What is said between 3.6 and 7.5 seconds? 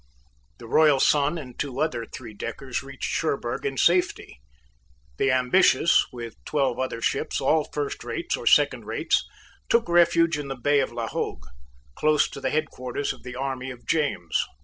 in safety. The Ambitious, with twelve other ships,